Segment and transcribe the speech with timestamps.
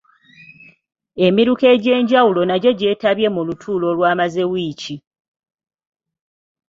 [1.25, 4.95] Emiruka egy'enjawulo nagyo gyetabye mu lutuula olwamaze wiiki.